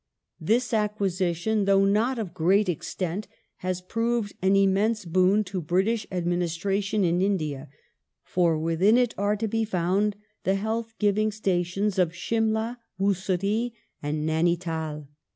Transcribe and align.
^ 0.01 0.03
This 0.47 0.73
acquisition, 0.73 1.65
though 1.65 1.85
not 1.85 2.17
of 2.17 2.33
great 2.33 2.67
extent, 2.67 3.27
has 3.57 3.81
proved 3.81 4.33
an 4.41 4.55
immense 4.55 5.05
boon 5.05 5.43
to 5.43 5.61
British 5.61 6.07
ad 6.11 6.25
ministration 6.25 7.03
in 7.03 7.21
India, 7.21 7.69
for 8.23 8.57
within 8.57 8.97
it 8.97 9.13
are 9.15 9.35
to 9.35 9.47
be 9.47 9.63
found 9.63 10.15
the 10.43 10.55
health 10.55 10.95
giving 10.97 11.31
stations 11.31 11.99
of 11.99 12.15
Simla, 12.15 12.79
Massuri, 12.99 13.73
and 14.01 14.25
Naini 14.27 14.57
tal. 14.59 15.07